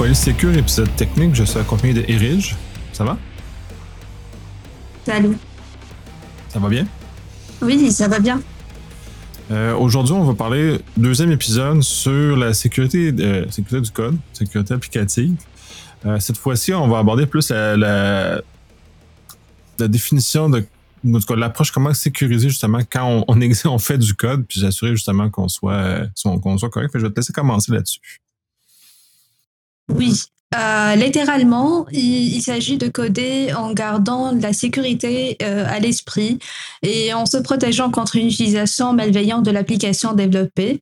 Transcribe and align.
Polysecure, 0.00 0.56
épisode 0.56 0.88
technique. 0.96 1.34
Je 1.34 1.44
suis 1.44 1.58
accompagné 1.58 1.92
de 1.92 2.02
Erige. 2.08 2.56
Ça 2.90 3.04
va? 3.04 3.18
Salut. 5.04 5.36
Ça 6.48 6.58
va 6.58 6.70
bien? 6.70 6.86
Oui, 7.60 7.92
ça 7.92 8.08
va 8.08 8.18
bien. 8.18 8.40
Euh, 9.50 9.74
Aujourd'hui, 9.74 10.14
on 10.14 10.24
va 10.24 10.32
parler 10.32 10.80
deuxième 10.96 11.30
épisode 11.32 11.82
sur 11.82 12.34
la 12.34 12.54
sécurité, 12.54 13.12
euh, 13.18 13.44
sécurité 13.50 13.82
du 13.82 13.90
code, 13.90 14.16
sécurité 14.32 14.72
applicative. 14.72 15.36
Euh, 16.06 16.18
cette 16.18 16.38
fois-ci, 16.38 16.72
on 16.72 16.88
va 16.88 17.00
aborder 17.00 17.26
plus 17.26 17.50
la, 17.50 17.76
la, 17.76 18.40
la 19.78 19.88
définition 19.88 20.48
de 20.48 20.64
en 21.06 21.12
tout 21.12 21.26
cas, 21.26 21.36
l'approche 21.36 21.72
comment 21.72 21.92
sécuriser 21.92 22.48
justement 22.48 22.80
quand 22.90 23.06
on, 23.28 23.36
on, 23.36 23.38
on 23.66 23.78
fait 23.78 23.98
du 23.98 24.14
code, 24.14 24.46
puis 24.46 24.60
s'assurer 24.60 24.92
justement 24.92 25.28
qu'on 25.28 25.48
soit, 25.48 26.06
qu'on 26.24 26.56
soit 26.56 26.70
correct. 26.70 26.90
je 26.94 27.00
vais 27.00 27.10
te 27.10 27.20
laisser 27.20 27.34
commencer 27.34 27.70
là-dessus. 27.72 28.00
Oui. 29.94 30.22
Euh, 30.56 30.96
littéralement, 30.96 31.86
il, 31.92 32.40
s'agit 32.42 32.76
de 32.76 32.88
coder 32.88 33.52
en 33.54 33.72
gardant 33.72 34.32
la 34.32 34.52
sécurité 34.52 35.36
euh, 35.42 35.64
à 35.68 35.78
l'esprit 35.78 36.40
et 36.82 37.14
en 37.14 37.24
se 37.24 37.36
protégeant 37.36 37.90
contre 37.90 38.16
une 38.16 38.26
utilisation 38.26 38.92
malveillante 38.92 39.44
de 39.44 39.52
l'application 39.52 40.12
développée. 40.12 40.80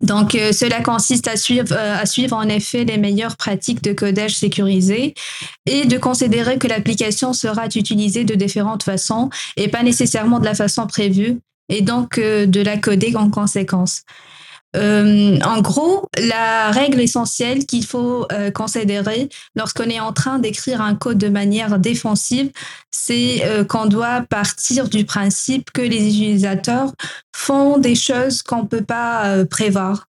Donc, 0.00 0.34
euh, 0.34 0.52
cela 0.52 0.80
consiste 0.80 1.28
à 1.28 1.36
suivre, 1.36 2.34
en 2.34 2.48
effet 2.48 2.84
les 2.84 2.96
meilleures 2.96 3.36
pratiques 3.36 3.82
de 3.82 3.92
codage 3.92 4.36
sécurisé 4.36 5.12
et 5.66 5.84
de 5.84 5.98
considérer 5.98 6.56
que 6.56 6.66
l'application 6.66 7.34
sera 7.34 7.66
utilisée 7.66 8.24
de 8.24 8.34
différentes 8.34 8.84
façons 8.84 9.28
et 9.58 9.68
pas 9.68 9.82
nécessairement 9.82 10.38
de 10.38 10.46
la 10.46 10.54
façon 10.54 10.86
prévue 10.86 11.40
et 11.68 11.82
donc 11.82 12.18
de 12.18 12.60
la 12.60 12.78
coder 12.78 13.16
en 13.16 13.28
conséquence. 13.28 14.02
Euh, 14.76 15.38
en 15.40 15.60
gros, 15.60 16.08
la 16.18 16.70
règle 16.70 17.00
essentielle 17.00 17.66
qu'il 17.66 17.84
faut 17.84 18.26
euh, 18.32 18.50
considérer 18.50 19.28
lorsqu'on 19.54 19.84
est 19.84 20.00
en 20.00 20.12
train 20.12 20.38
d'écrire 20.38 20.80
un 20.80 20.94
code 20.94 21.18
de 21.18 21.28
manière 21.28 21.78
défensive, 21.78 22.50
c'est 22.90 23.44
euh, 23.44 23.64
qu'on 23.64 23.86
doit 23.86 24.22
partir 24.22 24.88
du 24.88 25.04
principe 25.04 25.70
que 25.70 25.82
les 25.82 26.08
utilisateurs 26.08 26.92
font 27.34 27.78
des 27.78 27.94
choses 27.94 28.42
qu'on 28.42 28.62
ne 28.62 28.68
peut 28.68 28.84
pas 28.84 29.44
prévoir. 29.46 30.06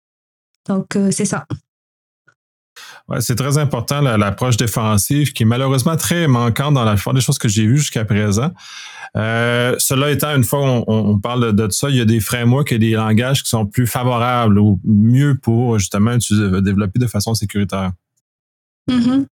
Donc, 0.66 0.96
c'est 1.10 1.26
ça. 1.26 1.46
C'est 3.20 3.34
très 3.36 3.58
important 3.58 4.00
l'approche 4.00 4.56
défensive 4.56 5.32
qui 5.32 5.42
est 5.42 5.46
malheureusement 5.46 5.96
très 5.96 6.26
manquante 6.26 6.74
dans 6.74 6.84
la 6.84 6.94
plupart 6.94 7.12
des 7.12 7.20
choses 7.20 7.38
que 7.38 7.48
j'ai 7.48 7.66
vues 7.66 7.78
jusqu'à 7.78 8.04
présent. 8.04 8.50
Euh, 9.16 9.76
cela 9.78 10.10
étant, 10.10 10.34
une 10.34 10.42
fois 10.42 10.60
on, 10.60 10.84
on 10.88 11.18
parle 11.18 11.54
de, 11.54 11.68
ça, 11.70 11.88
il 11.90 11.96
y 11.96 12.00
a 12.00 12.04
des 12.04 12.20
frameworks 12.20 12.72
et 12.72 12.78
des 12.78 12.92
langages 12.92 13.42
qui 13.42 13.50
sont 13.50 13.66
plus 13.66 13.86
favorables 13.86 14.58
ou 14.58 14.80
mieux 14.84 15.38
pour 15.40 15.78
justement 15.78 16.16
développer 16.16 16.98
de 16.98 17.06
façon 17.06 17.34
sécuritaire. 17.34 17.92
Mm 18.88 19.00
-hmm. 19.00 19.26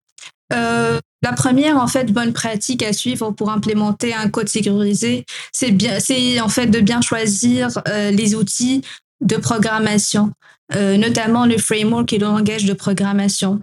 euh, 0.53 1.01
la 1.23 1.33
première, 1.33 1.77
en 1.77 1.87
fait, 1.87 2.13
bonne 2.13 2.33
pratique 2.33 2.83
à 2.83 2.93
suivre 2.93 3.31
pour 3.33 3.51
implémenter 3.51 4.15
un 4.15 4.29
code 4.31 4.49
sécurisé, 4.49 5.25
c'est 5.53 5.71
bien, 5.71 6.01
c'est 6.01 6.41
en 6.41 6.49
fait 6.49 6.67
de 6.67 6.81
bien 6.81 7.03
choisir 7.03 7.69
euh, 7.89 8.11
les 8.11 8.35
outils 8.35 8.83
de 9.21 9.37
programmation, 9.37 10.33
euh, 10.75 10.97
notamment 10.97 11.47
le 11.47 11.59
framework 11.59 12.13
et 12.13 12.19
le 12.19 12.27
langage 12.27 12.65
de 12.65 12.73
programmation. 12.73 13.61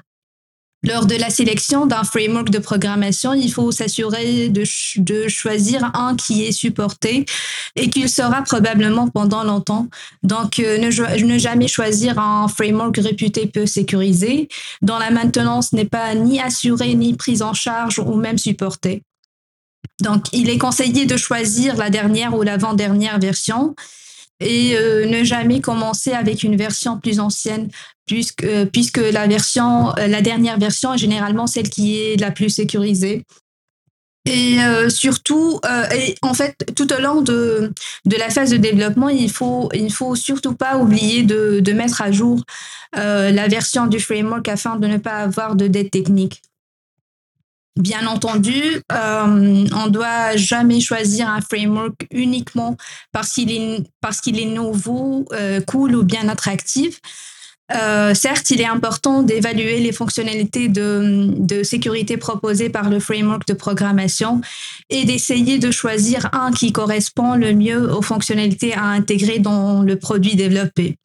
Lors 0.83 1.07
de 1.07 1.15
la 1.15 1.31
sélection 1.31 1.87
d'un 1.87 2.03
framework 2.03 2.51
de 2.51 2.59
programmation, 2.59 3.33
il 3.33 3.51
faut 3.51 3.71
s'assurer 3.71 4.49
de, 4.49 4.63
de, 5.01 5.27
choisir 5.27 5.89
un 5.95 6.15
qui 6.15 6.45
est 6.45 6.51
supporté 6.51 7.25
et 7.75 7.89
qu'il 7.89 8.07
sera 8.07 8.43
probablement 8.43 9.07
pendant 9.07 9.43
longtemps. 9.43 9.87
Donc, 10.21 10.59
euh, 10.59 10.77
ne, 10.77 11.25
ne, 11.25 11.37
jamais 11.39 11.67
choisir 11.67 12.19
un 12.19 12.47
framework 12.47 12.97
réputé 12.97 13.47
peu 13.47 13.65
sécurisé, 13.65 14.49
dont 14.83 14.99
la 14.99 15.09
maintenance 15.09 15.73
n'est 15.73 15.85
pas 15.85 16.13
ni 16.13 16.39
assurée, 16.39 16.93
ni 16.93 17.15
prise 17.15 17.41
en 17.41 17.53
charge 17.53 17.97
ou 17.97 18.13
même 18.13 18.37
supportée. 18.37 19.01
Donc, 20.01 20.25
il 20.31 20.47
est 20.47 20.59
conseillé 20.59 21.07
de 21.07 21.17
choisir 21.17 21.75
la 21.75 21.89
dernière 21.89 22.35
ou 22.35 22.43
l'avant-dernière 22.43 23.19
version 23.19 23.75
et 24.39 24.75
euh, 24.75 25.05
ne 25.05 25.23
jamais 25.23 25.61
commencer 25.61 26.11
avec 26.11 26.43
une 26.43 26.55
version 26.55 26.99
plus 26.99 27.19
ancienne 27.19 27.69
puisque, 28.05 28.43
euh, 28.43 28.65
puisque 28.65 28.97
la 28.97 29.27
version, 29.27 29.89
euh, 29.97 30.07
la 30.07 30.21
dernière 30.21 30.59
version 30.59 30.93
est 30.93 30.97
généralement 30.97 31.47
celle 31.47 31.69
qui 31.69 31.97
est 31.99 32.19
la 32.19 32.31
plus 32.31 32.49
sécurisée. 32.49 33.23
Et 34.29 34.57
surtout, 34.89 35.61
et 35.95 36.15
en 36.21 36.33
fait, 36.33 36.53
tout 36.75 36.91
au 36.91 36.99
long 36.99 37.21
de, 37.21 37.71
de 38.03 38.15
la 38.17 38.29
phase 38.29 38.49
de 38.49 38.57
développement, 38.57 39.07
il 39.07 39.31
faut, 39.31 39.69
il 39.73 39.89
faut 39.89 40.15
surtout 40.15 40.53
pas 40.53 40.75
oublier 40.75 41.23
de, 41.23 41.61
de 41.61 41.71
mettre 41.71 42.01
à 42.01 42.11
jour 42.11 42.43
la 42.93 43.47
version 43.47 43.87
du 43.87 44.01
framework 44.01 44.49
afin 44.49 44.75
de 44.75 44.85
ne 44.85 44.97
pas 44.97 45.19
avoir 45.19 45.55
de 45.55 45.67
dette 45.67 45.91
technique. 45.91 46.41
Bien 47.77 48.07
entendu, 48.07 48.81
euh, 48.91 49.67
on 49.75 49.87
doit 49.87 50.35
jamais 50.35 50.79
choisir 50.79 51.29
un 51.29 51.41
framework 51.41 52.07
uniquement 52.09 52.75
parce 53.11 53.33
qu'il 53.33 53.51
est, 53.51 53.83
parce 54.01 54.25
est 54.25 54.45
nouveau, 54.45 55.25
euh, 55.33 55.61
cool 55.61 55.95
ou 55.95 56.03
bien 56.03 56.27
attractif. 56.27 56.99
Euh, 57.75 58.15
certes, 58.15 58.49
il 58.49 58.61
est 58.61 58.65
important 58.65 59.21
d'évaluer 59.21 59.79
les 59.79 59.91
fonctionnalités 59.91 60.69
de, 60.69 61.33
de, 61.37 61.63
sécurité 61.63 62.17
proposées 62.17 62.69
par 62.69 62.89
le 62.89 62.99
framework 62.99 63.45
de 63.45 63.53
programmation 63.53 64.41
et 64.89 65.05
d'essayer 65.05 65.59
de 65.59 65.69
choisir 65.69 66.29
un 66.33 66.51
qui 66.51 66.71
correspond 66.71 67.35
le 67.35 67.53
mieux 67.53 67.93
aux 67.93 68.01
fonctionnalités 68.01 68.73
à 68.73 68.85
intégrer 68.85 69.39
dans 69.39 69.83
le 69.83 69.99
produit 69.99 70.35
développé. 70.35 70.95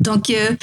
Donc, 0.00 0.30
euh, 0.30 0.56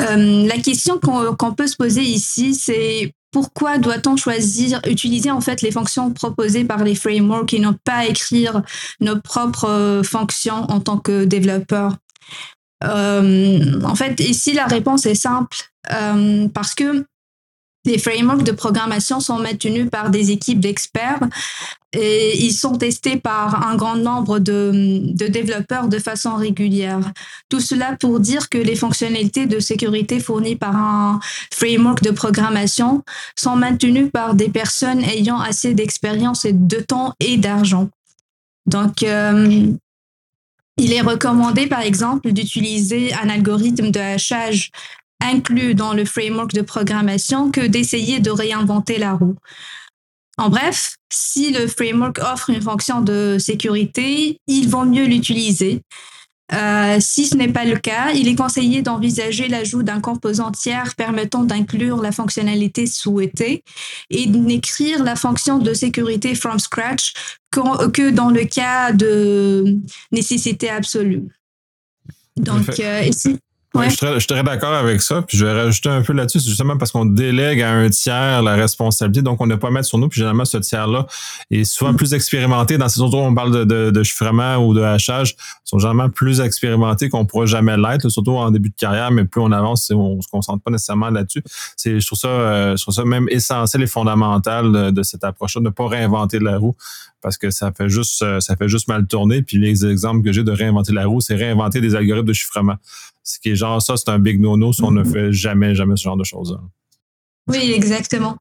la 0.00 0.58
question 0.58 0.98
qu'on 0.98 1.34
qu 1.34 1.54
peut 1.54 1.66
se 1.66 1.76
poser 1.76 2.02
ici, 2.02 2.54
c'est 2.54 3.12
pourquoi 3.30 3.78
doit-on 3.78 4.16
choisir, 4.16 4.80
utiliser 4.86 5.30
en 5.30 5.40
fait 5.40 5.62
les 5.62 5.70
fonctions 5.70 6.10
proposées 6.12 6.64
par 6.64 6.84
les 6.84 6.94
frameworks 6.94 7.54
et 7.54 7.60
non 7.60 7.74
pas 7.84 8.06
écrire 8.06 8.62
nos 9.00 9.20
propres 9.20 10.02
fonctions 10.04 10.64
en 10.70 10.80
tant 10.80 10.98
que 10.98 11.24
développeur 11.24 11.96
euh, 12.84 13.80
En 13.84 13.94
fait, 13.94 14.20
ici, 14.20 14.52
la 14.52 14.66
réponse 14.66 15.06
est 15.06 15.14
simple 15.14 15.56
euh, 15.92 16.48
parce 16.48 16.74
que 16.74 17.04
les 17.88 17.98
frameworks 17.98 18.44
de 18.44 18.52
programmation 18.52 19.18
sont 19.18 19.38
maintenus 19.38 19.88
par 19.90 20.10
des 20.10 20.30
équipes 20.30 20.60
d'experts 20.60 21.20
et 21.94 22.38
ils 22.44 22.52
sont 22.52 22.76
testés 22.76 23.16
par 23.16 23.66
un 23.66 23.74
grand 23.76 23.96
nombre 23.96 24.38
de, 24.38 25.00
développeurs 25.28 25.88
de 25.88 25.98
façon 25.98 26.36
régulière. 26.36 27.00
Tout 27.48 27.60
cela 27.60 27.96
pour 27.98 28.20
dire 28.20 28.50
que 28.50 28.58
les 28.58 28.76
fonctionnalités 28.76 29.46
de 29.46 29.58
sécurité 29.58 30.20
fournies 30.20 30.56
par 30.56 30.76
un 30.76 31.20
framework 31.50 32.02
de 32.02 32.10
programmation 32.10 33.02
sont 33.36 33.56
maintenues 33.56 34.10
par 34.10 34.34
des 34.34 34.50
personnes 34.50 35.02
ayant 35.02 35.40
assez 35.40 35.72
d'expérience 35.72 36.44
et 36.44 36.52
de 36.52 36.80
temps 36.80 37.14
et 37.20 37.38
d'argent. 37.38 37.88
Donc, 38.66 39.02
euh, 39.02 39.72
il 40.76 40.92
est 40.92 41.00
recommandé, 41.00 41.66
par 41.66 41.80
exemple, 41.80 42.32
d'utiliser 42.32 43.12
un 43.14 43.30
algorithme 43.30 43.90
de 43.90 43.98
hachage 43.98 44.70
inclus 45.20 45.74
dans 45.74 45.94
le 45.94 46.04
framework 46.04 46.52
de 46.52 46.62
programmation 46.62 47.50
que 47.50 47.66
d'essayer 47.66 48.20
de 48.20 48.30
réinventer 48.30 48.98
la 48.98 49.14
roue. 49.14 49.36
En 50.38 50.50
bref, 50.50 50.96
si 51.12 51.52
le 51.52 51.66
framework 51.66 52.18
offre 52.18 52.50
une 52.50 52.62
fonction 52.62 53.00
de 53.00 53.36
sécurité, 53.40 54.38
il 54.46 54.68
vaut 54.68 54.84
mieux 54.84 55.06
l'utiliser. 55.06 55.82
Euh, 56.54 56.96
si 57.00 57.26
ce 57.26 57.36
n'est 57.36 57.52
pas 57.52 57.66
le 57.66 57.76
cas, 57.76 58.12
il 58.12 58.26
est 58.26 58.34
conseillé 58.34 58.80
d'envisager 58.80 59.48
l'ajout 59.48 59.82
d'un 59.82 60.00
composant 60.00 60.50
tiers 60.50 60.94
permettant 60.94 61.42
d'inclure 61.42 62.00
la 62.00 62.10
fonctionnalité 62.10 62.86
souhaitée 62.86 63.64
et 64.08 64.26
d'écrire 64.26 65.04
la 65.04 65.14
fonction 65.14 65.58
de 65.58 65.74
sécurité 65.74 66.34
from 66.34 66.58
scratch 66.58 67.12
que 67.50 68.10
dans 68.10 68.30
le 68.30 68.44
cas 68.44 68.92
de 68.92 69.76
nécessité 70.10 70.70
absolue. 70.70 71.24
Donc, 72.36 72.80
euh, 72.80 73.02
ici, 73.02 73.38
Ouais. 73.74 73.90
je 73.90 73.96
serais 73.96 74.42
d'accord 74.42 74.72
avec 74.72 75.02
ça. 75.02 75.22
Puis 75.22 75.36
je 75.36 75.44
vais 75.44 75.52
rajouter 75.52 75.90
un 75.90 76.00
peu 76.00 76.14
là-dessus, 76.14 76.40
c'est 76.40 76.48
justement 76.48 76.78
parce 76.78 76.90
qu'on 76.90 77.04
délègue 77.04 77.60
à 77.60 77.70
un 77.70 77.90
tiers 77.90 78.42
la 78.42 78.54
responsabilité, 78.54 79.20
donc 79.20 79.40
on 79.42 79.46
ne 79.46 79.56
pas 79.56 79.70
mettre 79.70 79.86
sur 79.86 79.98
nous. 79.98 80.08
Puis 80.08 80.18
généralement, 80.18 80.46
ce 80.46 80.56
tiers-là 80.56 81.06
est 81.50 81.64
souvent 81.64 81.92
plus 81.92 82.14
expérimenté. 82.14 82.78
Dans 82.78 82.88
ces 82.88 83.00
autres, 83.02 83.18
on 83.18 83.34
parle 83.34 83.52
de, 83.52 83.64
de, 83.64 83.90
de, 83.90 84.02
chiffrement 84.02 84.56
ou 84.56 84.72
de 84.72 84.80
hachage, 84.80 85.36
sont 85.64 85.78
généralement 85.78 86.08
plus 86.08 86.40
expérimentés 86.40 87.10
qu'on 87.10 87.20
ne 87.20 87.26
pourra 87.26 87.44
jamais 87.44 87.76
l'être, 87.76 88.08
surtout 88.08 88.36
en 88.36 88.50
début 88.50 88.70
de 88.70 88.76
carrière, 88.76 89.10
mais 89.10 89.24
plus 89.24 89.40
on 89.42 89.52
avance, 89.52 89.90
on 89.94 90.16
ne 90.16 90.22
se 90.22 90.28
concentre 90.28 90.62
pas 90.62 90.70
nécessairement 90.70 91.10
là-dessus. 91.10 91.42
C'est, 91.76 92.00
je 92.00 92.06
trouve 92.06 92.18
ça, 92.18 92.28
euh, 92.28 92.76
je 92.76 92.82
trouve 92.82 92.94
ça 92.94 93.04
même 93.04 93.28
essentiel 93.28 93.82
et 93.82 93.86
fondamental 93.86 94.72
de, 94.72 94.90
de 94.90 95.02
cette 95.02 95.24
approche-là, 95.24 95.60
de 95.60 95.66
ne 95.66 95.70
pas 95.70 95.88
réinventer 95.88 96.38
la 96.38 96.56
roue 96.56 96.74
parce 97.20 97.36
que 97.36 97.50
ça 97.50 97.72
fait 97.72 97.88
juste 97.88 98.24
ça 98.40 98.56
fait 98.56 98.68
juste 98.68 98.88
mal 98.88 99.06
tourner. 99.06 99.42
Puis 99.42 99.58
les 99.58 99.84
exemples 99.86 100.22
que 100.22 100.32
j'ai 100.32 100.44
de 100.44 100.52
réinventer 100.52 100.92
la 100.92 101.06
roue, 101.06 101.20
c'est 101.20 101.34
réinventer 101.34 101.80
des 101.80 101.94
algorithmes 101.94 102.28
de 102.28 102.32
chiffrement. 102.32 102.76
Ce 103.28 103.38
qui 103.38 103.50
est 103.50 103.56
genre 103.56 103.82
ça, 103.82 103.94
c'est 103.98 104.08
un 104.08 104.18
big 104.18 104.40
no-no 104.40 104.72
si 104.72 104.82
on 104.82 104.90
ne 104.90 105.04
fait 105.04 105.32
jamais, 105.32 105.74
jamais 105.74 105.96
ce 105.96 106.04
genre 106.04 106.16
de 106.16 106.24
choses. 106.24 106.58
Oui, 107.46 107.72
exactement. 107.74 108.38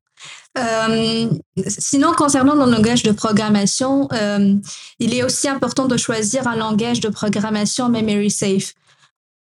Euh, 0.58 1.30
sinon, 1.68 2.14
concernant 2.14 2.56
le 2.56 2.72
langage 2.72 3.04
de 3.04 3.12
programmation, 3.12 4.08
euh, 4.14 4.56
il 5.00 5.14
est 5.14 5.24
aussi 5.24 5.50
important 5.50 5.88
de 5.88 5.98
choisir 5.98 6.48
un 6.48 6.56
langage 6.56 7.02
de 7.02 7.10
programmation 7.10 7.90
memory 7.90 8.32
safe. 8.32 8.74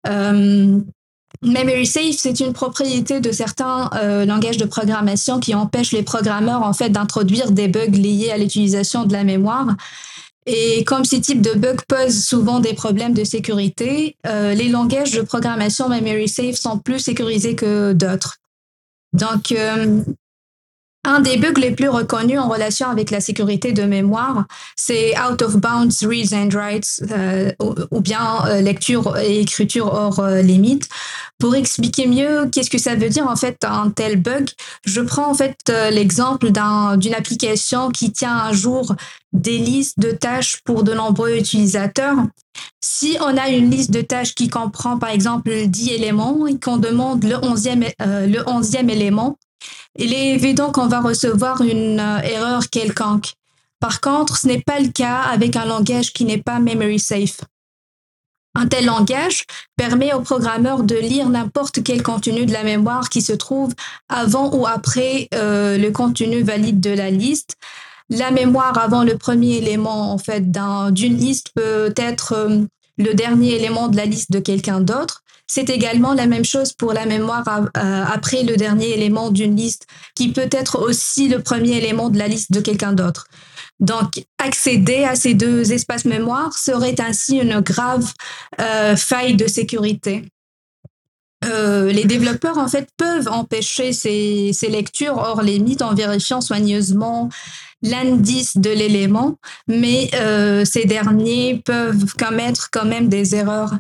Euh, 0.07 0.81
Memory 1.43 1.85
safe, 1.85 2.17
c'est 2.17 2.41
une 2.41 2.55
propriété 2.55 3.21
de 3.21 3.31
certains 3.31 3.91
langages 4.25 4.57
de 4.57 4.65
programmation 4.65 5.41
qui 5.41 5.55
empêchent 5.55 5.93
les 5.93 6.05
programmeurs 6.05 6.63
en 6.63 6.73
fait 6.73 6.89
d'introduire 6.91 7.51
des 7.51 7.69
bugs 7.69 7.91
liés 7.91 8.31
à 8.31 8.39
l'utilisation 8.39 9.05
de 9.05 9.13
la 9.13 9.25
mémoire. 9.25 9.67
Et 10.47 10.85
comme 10.85 11.05
ces 11.05 11.21
types 11.21 11.41
de 11.41 11.55
bugs 11.55 11.83
posent 11.89 12.25
souvent 12.25 12.61
des 12.61 12.75
problèmes 12.75 13.15
de 13.15 13.25
sécurité, 13.25 14.17
euh, 14.27 14.55
les 14.55 14.69
langages 14.69 15.13
de 15.13 15.23
programmation 15.23 15.89
memory 15.89 16.29
safe 16.29 16.57
sont 16.57 16.79
plus 16.79 16.99
sécurisés 16.99 17.55
que 17.55 17.93
d'autres. 17.93 18.37
Donc, 19.15 19.53
euh, 19.53 20.03
un 21.05 21.21
des 21.21 21.37
bugs 21.37 21.61
les 21.61 21.71
plus 21.71 21.89
reconnus 21.89 22.39
en 22.39 22.49
relation 22.49 22.89
avec 22.89 23.11
la 23.11 23.21
sécurité 23.21 23.73
de 23.73 23.83
mémoire, 23.83 24.47
c'est 24.75 25.15
out 25.19 25.43
of 25.43 25.57
bounds 25.57 26.03
reads 26.03 26.35
and 26.35 26.49
writes 26.55 27.03
euh, 27.13 27.53
ou, 27.91 28.01
bien 28.01 28.45
euh, 28.47 28.61
lecture 28.61 29.17
et 29.19 29.41
écriture 29.41 29.93
hors 29.93 30.21
euh, 30.21 30.41
limite. 30.41 30.89
Pour 31.39 31.55
expliquer 31.57 32.07
mieux 32.07 32.49
qu'est-ce 32.51 32.71
que 32.71 32.79
ça 32.79 32.95
veut 32.95 33.11
dire 33.11 33.27
en 33.27 33.37
fait 33.37 33.65
un 33.65 33.91
tel 33.91 34.17
bug, 34.17 34.49
je 34.87 35.01
prends 35.01 35.31
en 35.31 35.35
fait 35.35 35.57
l'exemple 35.91 36.51
d'une 36.97 37.15
application 37.15 37.91
qui 37.91 38.13
tient 38.13 38.39
à 38.39 38.53
jour 38.53 38.95
des 39.33 39.59
listes 39.59 39.99
de 39.99 40.13
tâches 40.13 40.61
pour 40.65 40.85
de 40.85 40.95
nombreux 40.95 41.37
utilisateurs. 41.37 42.17
Si 42.81 43.19
on 43.21 43.37
a 43.37 43.49
une 43.49 43.69
liste 43.69 43.91
de 43.91 44.01
tâches 44.01 44.35
qui 44.35 44.49
comprend 44.49 44.97
par 44.97 45.11
exemple 45.11 45.51
10 45.67 45.91
éléments 45.91 46.47
et 46.47 46.59
qu'on 46.59 46.77
demande 46.77 47.25
le 47.25 47.35
11e, 47.35 47.93
le 47.99 48.39
11e 48.45 48.89
élément, 48.89 49.37
il 49.97 50.13
est 50.13 50.31
évident 50.31 50.73
qu'on 50.73 50.89
va 50.89 51.01
recevoir 51.01 51.61
une 51.63 52.01
euh, 52.01 52.21
erreur 52.21 52.69
quelconque. 52.71 53.35
Par 53.81 54.01
contre, 54.01 54.37
ce 54.37 54.47
n'est 54.47 54.63
pas 54.63 54.81
le 54.81 54.89
cas 54.89 55.21
avec 55.21 55.57
un 55.57 55.67
langage 55.67 56.13
qui 56.13 56.25
n'est 56.25 56.43
pas 56.43 56.59
memory 56.59 56.99
safe. 56.99 57.41
Un 58.57 58.67
tel 58.67 58.87
langage 58.87 59.45
permet 59.77 60.13
au 60.13 60.21
programmeur 60.21 60.85
de 60.85 60.95
lire 60.95 61.29
n'importe 61.29 61.83
quel 61.83 62.03
contenu 62.03 62.47
de 62.47 62.53
la 62.53 62.63
mémoire 62.63 63.09
qui 63.09 63.21
se 63.21 63.33
trouve 63.33 63.75
avant 64.09 64.55
ou 64.55 64.67
après 64.67 65.29
euh, 65.35 65.77
le 65.77 65.91
contenu 65.91 66.43
valide 66.43 66.81
de 66.81 66.91
la 66.91 67.11
liste. 67.11 67.57
La 68.11 68.31
mémoire 68.31 68.79
avant 68.79 69.03
le 69.03 69.19
premier 69.19 69.57
élément 69.57 70.13
en 70.13 70.19
fait 70.19 70.53
d'une 70.53 71.17
liste 71.17 71.51
peut 71.55 71.93
être 71.97 72.33
euh, 72.33 72.61
le 72.97 73.15
dernier 73.15 73.57
élément 73.57 73.89
de 73.89 73.97
la 73.97 74.05
liste 74.05 74.31
de 74.31 74.39
quelqu'un 74.39 74.81
d'autre. 74.81 75.24
C'est 75.47 75.69
également 75.71 76.15
la 76.15 76.27
même 76.27 76.45
chose 76.45 76.73
pour 76.73 76.93
la 76.93 77.07
mémoire 77.07 77.45
euh, 77.49 78.05
après 78.07 78.43
le 78.43 78.57
dernier 78.57 78.91
élément 78.95 79.31
d'une 79.31 79.57
liste, 79.57 79.87
qui 80.15 80.33
peut 80.33 80.49
être 80.51 80.81
aussi 80.81 81.29
le 81.29 81.41
premier 81.41 81.77
élément 81.77 82.09
de 82.09 82.19
la 82.19 82.29
liste 82.29 82.53
de 82.53 82.61
quelqu'un 82.61 82.93
d'autre. 82.93 83.27
Donc, 83.81 84.25
accéder 84.39 85.05
à 85.05 85.17
ces 85.17 85.35
deux 85.35 85.73
espaces 85.73 86.05
mémoire 86.05 86.57
serait 86.57 87.01
ainsi 87.01 87.39
une 87.39 87.61
grave 87.61 88.13
euh, 88.61 88.97
faille 88.97 89.37
de 89.37 89.47
sécurité. 89.47 90.25
Euh, 91.45 91.93
les 91.93 92.05
développeurs 92.05 92.57
en 92.57 92.69
fait 92.69 92.89
peuvent 92.97 93.29
empêcher 93.29 93.93
ces, 93.93 94.53
ces 94.55 94.69
lectures 94.69 95.19
hors 95.19 95.43
limite 95.43 95.83
en 95.83 95.95
vérifiant 95.95 96.41
soigneusement 96.41 97.29
l'indice 97.85 98.57
de 98.57 98.71
l'élément, 98.71 99.37
mais 99.69 100.11
euh, 100.15 100.65
ces 100.65 100.87
derniers 100.87 101.63
peuvent 101.65 102.15
commettre 102.19 102.71
quand 102.73 102.87
même 102.87 103.09
des 103.09 103.35
erreurs. 103.35 103.75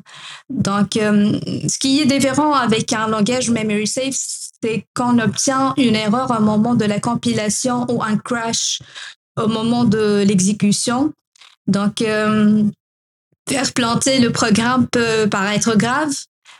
Donc, 0.51 0.97
euh, 0.97 1.41
ce 1.67 1.79
qui 1.79 2.01
est 2.01 2.07
différent 2.07 2.53
avec 2.53 2.93
un 2.93 3.09
langage 3.09 3.51
memory 3.51 3.87
safe, 3.87 4.15
c'est 4.63 4.85
qu'on 4.95 5.19
obtient 5.19 5.73
une 5.79 5.97
erreur 5.97 6.31
au 6.39 6.43
moment 6.43 6.75
de 6.75 6.85
la 6.85 7.01
compilation 7.01 7.87
ou 7.91 8.03
un 8.03 8.19
crash 8.19 8.81
au 9.41 9.49
moment 9.49 9.85
de 9.85 10.23
l'exécution. 10.27 11.13
Donc, 11.67 12.03
euh, 12.03 12.63
faire 13.49 13.73
planter 13.73 14.21
le 14.21 14.31
programme 14.31 14.87
peut 14.87 15.29
paraître 15.31 15.77
grave, 15.77 16.13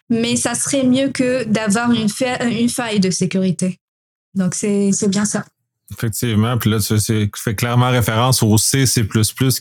mais 0.09 0.37
ça 0.37 0.55
serait 0.55 0.85
mieux 0.85 1.11
que 1.11 1.45
d'avoir 1.45 1.93
une, 1.93 2.09
une 2.51 2.69
faille 2.71 3.01
de 3.01 3.11
sécurité. 3.11 3.79
Donc, 4.35 4.55
c'est 4.55 5.09
bien 5.09 5.27
ça. 5.27 5.45
Effectivement, 5.93 6.57
puis 6.57 6.71
là, 6.71 6.79
tu 6.79 7.31
fais 7.37 7.55
clairement 7.55 7.91
référence 7.91 8.43
au 8.43 8.57
C, 8.57 8.87
C++, 8.87 9.07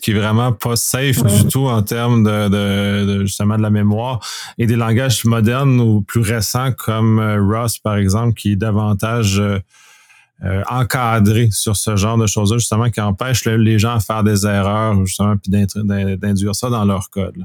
qui 0.02 0.12
est 0.12 0.14
vraiment 0.14 0.54
pas 0.54 0.78
safe 0.78 1.22
du 1.22 1.48
tout 1.50 1.68
en 1.68 1.84
termes 1.84 2.24
de, 2.24 3.26
justement 3.26 3.58
de 3.58 3.62
la 3.62 3.70
mémoire 3.70 4.26
et 4.58 4.66
des 4.66 4.78
langages 4.78 5.26
modernes 5.26 5.82
ou 5.82 6.02
plus 6.02 6.22
récents 6.22 6.72
comme 6.72 7.20
euh, 7.20 7.42
Rust, 7.42 7.82
par 7.84 7.98
exemple, 7.98 8.36
qui 8.36 8.54
est 8.54 8.56
davantage 8.56 9.38
euh, 9.40 9.60
euh, 10.46 10.64
encadré 10.70 11.50
sur 11.52 11.76
ce 11.76 11.98
genre 11.98 12.18
de 12.18 12.26
choses-là, 12.26 12.58
justement, 12.58 12.90
qui 12.90 13.02
empêche 13.02 13.44
les 13.46 13.78
gens 13.78 13.96
à 13.96 14.00
faire 14.00 14.24
des 14.24 14.46
erreurs, 14.46 15.06
justement, 15.06 15.36
puis 15.36 15.52
d'induire 15.52 16.56
ça 16.56 16.70
dans 16.70 16.86
leur 16.86 17.10
code. 17.10 17.44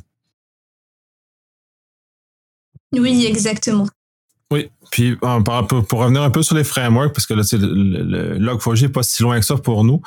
Oui, 2.93 3.27
exactement. 3.27 3.89
Oui, 4.51 4.71
puis 4.91 5.15
pour 5.17 5.99
revenir 5.99 6.23
un 6.23 6.31
peu 6.31 6.43
sur 6.43 6.57
les 6.57 6.65
frameworks, 6.65 7.13
parce 7.13 7.27
que 7.27 7.35
là, 7.35 7.43
le, 7.53 8.03
le 8.03 8.39
Log4j 8.39 8.83
n'est 8.83 8.89
pas 8.89 9.03
si 9.03 9.23
loin 9.23 9.39
que 9.39 9.45
ça 9.45 9.57
pour 9.57 9.85
nous. 9.85 10.01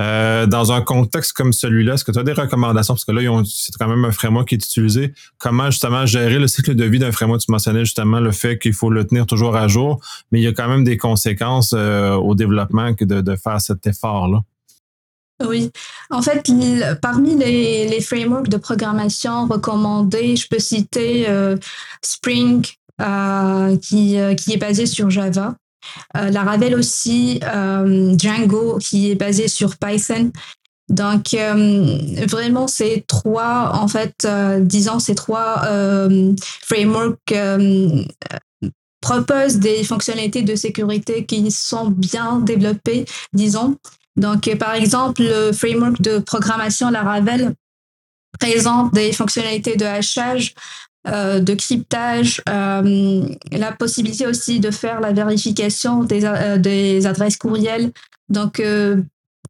Euh, 0.00 0.46
dans 0.46 0.72
un 0.72 0.80
contexte 0.80 1.32
comme 1.32 1.52
celui-là, 1.52 1.94
est-ce 1.94 2.04
que 2.04 2.10
tu 2.10 2.18
as 2.18 2.24
des 2.24 2.32
recommandations? 2.32 2.94
Parce 2.94 3.04
que 3.04 3.12
là, 3.12 3.20
c'est 3.44 3.72
quand 3.78 3.86
même 3.86 4.04
un 4.04 4.10
framework 4.10 4.48
qui 4.48 4.56
est 4.56 4.64
utilisé. 4.64 5.14
Comment 5.38 5.70
justement 5.70 6.06
gérer 6.06 6.40
le 6.40 6.48
cycle 6.48 6.74
de 6.74 6.84
vie 6.84 6.98
d'un 6.98 7.12
framework? 7.12 7.42
Tu 7.42 7.52
mentionnais 7.52 7.84
justement 7.84 8.18
le 8.18 8.32
fait 8.32 8.58
qu'il 8.58 8.72
faut 8.72 8.90
le 8.90 9.06
tenir 9.06 9.26
toujours 9.26 9.54
à 9.54 9.68
jour, 9.68 10.00
mais 10.32 10.40
il 10.40 10.42
y 10.42 10.48
a 10.48 10.52
quand 10.52 10.68
même 10.68 10.82
des 10.82 10.96
conséquences 10.96 11.72
euh, 11.72 12.14
au 12.14 12.34
développement 12.34 12.94
que 12.94 13.04
de, 13.04 13.36
faire 13.36 13.60
cet 13.60 13.86
effort-là. 13.86 14.40
Oui, 15.46 15.70
en 16.10 16.22
fait, 16.22 16.50
parmi 17.00 17.36
les, 17.36 18.00
frameworks 18.00 18.48
de 18.48 18.56
programmation 18.56 19.46
recommandés, 19.46 20.34
je 20.34 20.48
peux 20.48 20.58
citer 20.58 21.28
euh, 21.28 21.56
Spring, 22.02 22.64
euh, 22.64 22.83
qui, 22.98 24.18
euh, 24.18 24.34
qui 24.34 24.52
est 24.52 24.58
basé 24.58 24.86
sur 24.86 25.10
Java. 25.10 25.56
Euh, 26.16 26.30
la 26.30 26.42
Ravel 26.44 26.74
aussi, 26.74 27.40
Django 27.40 28.78
qui 28.78 29.10
est 29.10 29.14
basé 29.14 29.48
sur 29.48 29.76
Python. 29.76 30.30
Donc 30.90 31.34
vraiment 32.28 32.66
ces 32.66 33.04
trois 33.08 33.72
en 33.74 33.88
fait 33.88 34.26
disons 34.60 34.98
ces 34.98 35.14
trois 35.14 35.62
frameworks 36.62 37.34
proposent 39.00 39.56
des 39.56 39.82
fonctionnalités 39.82 40.42
de 40.42 40.54
sécurité 40.54 41.24
qui 41.24 41.50
sont 41.50 41.88
bien 41.88 42.38
développées 42.40 43.06
disons. 43.32 43.78
Donc 44.16 44.54
par 44.56 44.74
exemple 44.74 45.22
le 45.22 45.52
framework 45.52 46.02
de 46.02 46.18
programmation 46.18 46.90
Laravel 46.90 47.54
présente 48.38 48.92
des 48.92 49.12
fonctionnalités 49.12 49.76
de 49.76 49.86
hachage 49.86 50.54
euh, 51.06 51.38
de 51.38 51.52
cryptage, 51.52 52.40
euh, 52.48 53.28
la 53.52 53.72
possibilité 53.72 54.26
aussi 54.26 54.58
de 54.58 54.70
faire 54.70 55.00
la 55.00 55.12
vérification 55.12 56.02
des, 56.02 56.24
euh, 56.24 56.56
des 56.56 57.06
adresses 57.06 57.36
courriels. 57.36 57.92
Donc, 58.30 58.62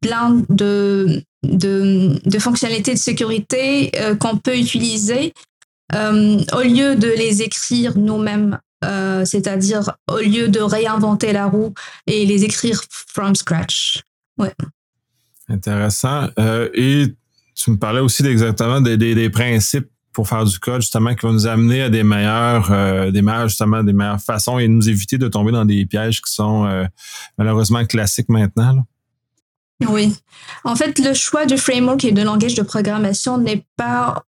plein 0.01 0.43
de, 0.49 1.23
de, 1.43 2.39
fonctionnalités 2.39 2.93
de 2.93 2.99
sécurité 2.99 3.89
qu'on 4.19 4.35
peut 4.35 4.57
utiliser 4.57 5.33
au 5.93 6.61
lieu 6.61 6.95
de 6.95 7.07
les 7.07 7.41
écrire 7.41 7.97
nous-mêmes. 7.97 8.59
c'est-à-dire 9.23 9.95
au 10.11 10.19
lieu 10.19 10.49
de 10.49 10.59
réinventer 10.59 11.31
la 11.31 11.45
roue 11.45 11.73
et 12.05 12.25
les 12.25 12.43
écrire 12.43 12.83
from 12.91 13.33
scratch. 13.33 14.01
Ouais. 14.37 14.53
Intéressant. 15.47 16.27
et 16.73 17.05
tu 17.55 17.71
me 17.71 17.77
parlais 17.77 18.01
aussi 18.01 18.27
exactement 18.27 18.81
des, 18.81 18.97
des 18.97 19.29
principes 19.29 19.87
pour 20.15 20.29
faire 20.29 20.45
du 20.45 20.57
code 20.59 20.81
justement 20.81 21.13
qui 21.13 21.25
va 21.25 21.31
nous 21.33 21.45
amener 21.45 21.83
à 21.83 21.89
des 21.89 22.03
meilleurs, 22.03 22.71
euh, 22.71 23.11
des 23.11 23.21
meilleurs 23.21 23.49
justement 23.49 23.83
des 23.83 23.91
meilleures 23.91 24.21
façons 24.21 24.57
et 24.57 24.67
nous 24.67 24.89
éviter 24.89 25.17
de 25.17 25.27
tomber 25.27 25.51
dans 25.51 25.65
des 25.65 25.85
pièges 25.85 26.21
qui 26.21 26.33
sont 26.33 26.65
euh, 26.65 26.85
malheureusement 27.37 27.85
classiques 27.85 28.29
maintenant. 28.29 28.85
Oui. 29.89 30.15
En 30.63 30.77
fait, 30.77 30.97
le 30.99 31.13
choix 31.13 31.45
de 31.45 31.57
framework 31.57 32.05
et 32.05 32.13
de 32.13 32.21
langage 32.21 32.55
de 32.55 32.63
programmation 32.63 33.37
n'est 33.37 33.65
pas 33.75 34.23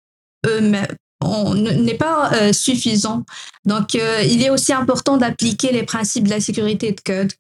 n'est 0.45 1.95
pas 1.99 2.33
euh, 2.33 2.53
suffisant. 2.53 3.25
Donc, 3.65 3.95
il 3.95 4.43
est 4.43 4.51
aussi 4.51 4.73
important 4.73 5.17
d'appliquer 5.17 5.73
les 5.73 5.85
principes 5.85 6.25
de 6.25 6.31
la 6.31 6.41
sécurité 6.41 6.93
de 6.93 7.01
code. 7.01 7.33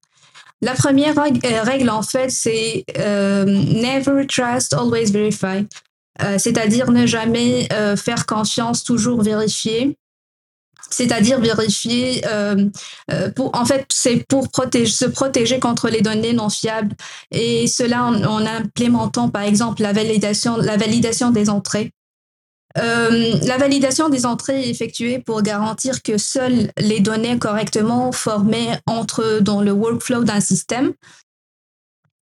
La 0.61 0.75
première 0.75 1.15
règle, 1.17 1.91
en 1.91 2.03
fait, 2.03 2.31
c'est 2.31 2.85
never 2.97 4.27
trust, 4.27 4.73
always 4.73 5.11
verify. 5.11 5.67
Euh, 6.21 6.37
c'est-à-dire 6.39 6.91
ne 6.91 7.07
jamais 7.07 7.69
euh, 7.73 7.97
faire 7.97 8.27
confiance, 8.27 8.85
toujours 8.85 9.23
vérifier. 9.23 9.97
C'est-à-dire 10.91 11.41
vérifier, 11.41 12.23
euh, 12.27 12.69
pour, 13.35 13.57
en 13.57 13.65
fait, 13.65 13.87
c'est 13.91 14.27
pour 14.29 14.49
se 14.49 15.05
protéger 15.07 15.59
contre 15.59 15.89
les 15.89 16.03
données 16.03 16.35
non 16.35 16.51
fiables. 16.51 16.95
Et 17.31 17.67
cela 17.67 18.05
en, 18.05 18.45
implémentant, 18.45 19.31
par 19.31 19.43
exemple, 19.43 19.81
la 19.81 19.93
validation, 19.95 20.57
la 20.59 20.77
validation 20.77 21.31
des 21.31 21.49
entrées. 21.49 21.93
la 22.75 23.57
validation 23.59 24.11
des 24.11 24.27
entrées 24.27 24.65
est 24.65 24.71
effectuée 24.71 25.19
pour 25.19 25.41
garantir 25.41 26.03
que 26.03 26.19
seules 26.19 26.71
les 26.77 27.01
données 27.01 27.39
correctement 27.39 28.13
formées 28.13 28.73
entrent 28.87 29.39
dans 29.41 29.63
le 29.63 29.73
workflow 29.73 30.25
d'un 30.25 30.41
système 30.41 30.93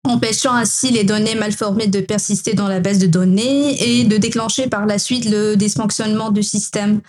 empêchant 0.07 0.53
ainsi 0.53 0.91
les 0.91 1.03
données 1.03 1.35
mal 1.35 1.51
formées 1.51 1.87
de 1.87 2.01
persister 2.01 2.53
dans 2.53 2.67
la 2.67 2.79
base 2.79 2.99
de 2.99 3.07
données 3.07 3.99
et 3.99 4.03
de 4.03 4.17
déclencher 4.17 4.67
par 4.67 4.85
la 4.85 4.99
suite 4.99 5.25
le 5.29 5.55
dysfonctionnement 5.55 6.31
du 6.31 6.43
système. 6.43 7.01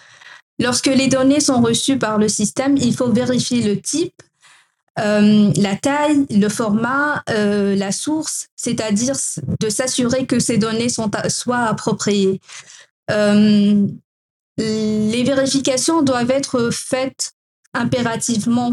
Lorsque 0.58 0.86
les 0.86 1.08
données 1.08 1.40
sont 1.40 1.60
reçues 1.60 1.98
par 1.98 2.18
le 2.18 2.28
système, 2.28 2.76
il 2.76 2.94
faut 2.94 3.12
vérifier 3.12 3.62
le 3.62 3.80
type, 3.80 4.14
euh, 4.98 5.52
la 5.56 5.76
taille, 5.76 6.26
le 6.30 6.48
format, 6.48 7.22
euh, 7.28 7.76
la 7.76 7.92
source, 7.92 8.48
c'est-à-dire 8.56 9.16
de 9.60 9.68
s'assurer 9.68 10.24
que 10.24 10.38
ces 10.38 10.56
données 10.56 10.88
sont, 10.88 11.10
soient 11.28 11.64
appropriées. 11.64 12.40
Euh, 13.10 13.86
les 14.58 15.22
vérifications 15.22 16.02
doivent 16.02 16.30
être 16.30 16.70
faites 16.70 17.32
impérativement 17.74 18.72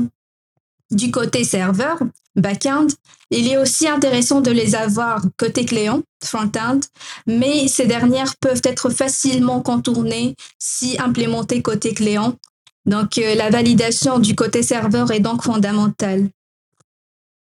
du 0.91 1.11
côté 1.11 1.43
serveur, 1.43 1.99
back-end. 2.35 2.87
Il 3.31 3.47
est 3.47 3.57
aussi 3.57 3.87
intéressant 3.87 4.41
de 4.41 4.51
les 4.51 4.75
avoir 4.75 5.21
côté 5.37 5.65
client, 5.65 6.01
front-end, 6.23 6.79
mais 7.25 7.67
ces 7.67 7.85
dernières 7.85 8.35
peuvent 8.37 8.61
être 8.63 8.89
facilement 8.89 9.61
contournées 9.61 10.35
si 10.59 10.97
implémentées 10.99 11.61
côté 11.61 11.93
client. 11.93 12.35
Donc, 12.85 13.17
euh, 13.17 13.35
la 13.35 13.49
validation 13.49 14.19
du 14.19 14.35
côté 14.35 14.61
serveur 14.61 15.11
est 15.11 15.19
donc 15.19 15.43
fondamentale. 15.43 16.29